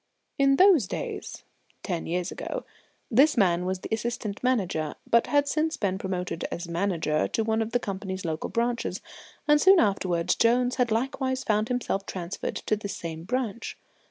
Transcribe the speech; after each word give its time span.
In 0.39 0.55
those 0.55 0.87
days 0.87 1.43
ten 1.83 2.07
years 2.07 2.31
ago 2.31 2.63
this 3.11 3.37
man 3.37 3.67
was 3.67 3.81
the 3.81 3.89
Assistant 3.93 4.43
Manager, 4.43 4.95
but 5.07 5.27
had 5.27 5.47
since 5.47 5.77
been 5.77 5.99
promoted 5.99 6.43
as 6.49 6.67
Manager 6.67 7.27
to 7.27 7.43
one 7.43 7.61
of 7.61 7.71
the 7.71 7.77
company's 7.79 8.25
local 8.25 8.49
branches; 8.49 9.01
and 9.47 9.61
soon 9.61 9.79
afterwards 9.79 10.33
Jones 10.35 10.77
had 10.77 10.89
likewise 10.89 11.43
found 11.43 11.67
himself 11.67 12.07
transferred 12.07 12.55
to 12.55 12.75
this 12.75 12.95
same 12.95 13.25
branch. 13.25 13.77